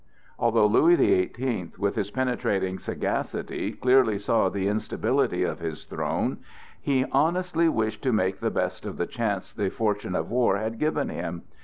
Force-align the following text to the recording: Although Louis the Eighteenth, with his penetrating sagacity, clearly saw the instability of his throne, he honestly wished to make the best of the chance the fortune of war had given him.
Although 0.39 0.65
Louis 0.65 0.95
the 0.95 1.13
Eighteenth, 1.13 1.77
with 1.77 1.95
his 1.95 2.09
penetrating 2.09 2.79
sagacity, 2.79 3.73
clearly 3.73 4.17
saw 4.17 4.49
the 4.49 4.67
instability 4.67 5.43
of 5.43 5.59
his 5.59 5.85
throne, 5.85 6.39
he 6.81 7.05
honestly 7.11 7.69
wished 7.69 8.01
to 8.01 8.11
make 8.11 8.39
the 8.39 8.49
best 8.49 8.87
of 8.87 8.97
the 8.97 9.05
chance 9.05 9.53
the 9.53 9.69
fortune 9.69 10.15
of 10.15 10.31
war 10.31 10.57
had 10.57 10.79
given 10.79 11.09
him. 11.09 11.43